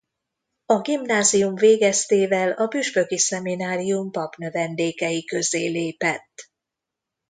A 0.65 0.79
gimnázium 0.81 1.55
végeztével 1.55 2.51
a 2.51 2.67
püspöki 2.67 3.17
szeminárium 3.17 4.11
papnövendékei 4.11 5.25
közé 5.25 5.67
lépett. 5.67 6.51